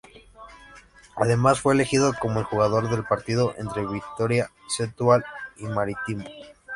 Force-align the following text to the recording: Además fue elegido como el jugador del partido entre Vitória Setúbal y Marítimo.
Además 1.15 1.59
fue 1.59 1.75
elegido 1.75 2.13
como 2.19 2.39
el 2.39 2.45
jugador 2.47 2.89
del 2.89 3.03
partido 3.05 3.53
entre 3.59 3.85
Vitória 3.85 4.49
Setúbal 4.67 5.23
y 5.57 5.65
Marítimo. 5.65 6.25